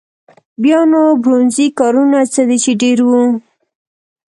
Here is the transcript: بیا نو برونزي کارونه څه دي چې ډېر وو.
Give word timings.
بیا 0.61 0.79
نو 0.91 1.01
برونزي 1.23 1.67
کارونه 1.79 2.19
څه 2.33 2.41
دي 2.49 2.57
چې 2.63 2.71
ډېر 2.81 2.97
وو. 3.09 3.23